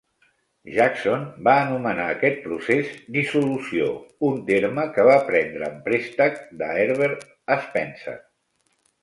[0.75, 3.91] Jackson va anomenar aquest procés 'dissolució',
[4.31, 7.29] un terme que va prendre en préstec de Herbert
[7.69, 8.19] Spencer.